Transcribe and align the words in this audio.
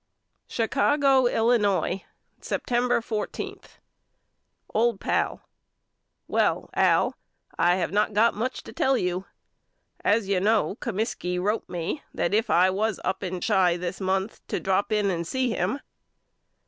Chicago, 0.47 1.27
Illinois, 1.27 2.03
December 2.39 3.01
14. 3.01 3.59
OLD 4.73 4.99
PAL: 4.99 5.43
Well 6.27 6.71
Al 6.73 7.13
I 7.59 7.75
have 7.75 7.91
not 7.91 8.13
got 8.15 8.33
much 8.33 8.63
to 8.63 8.73
tell 8.73 8.97
you. 8.97 9.25
As 10.03 10.27
you 10.27 10.39
know 10.39 10.73
Comiskey 10.81 11.37
wrote 11.37 11.69
me 11.69 12.01
that 12.15 12.33
if 12.33 12.49
I 12.49 12.71
was 12.71 12.99
up 13.05 13.21
in 13.21 13.41
Chi 13.41 13.77
this 13.77 14.01
month 14.01 14.41
to 14.47 14.59
drop 14.59 14.91
in 14.91 15.11
and 15.11 15.27
see 15.27 15.51
him. 15.51 15.79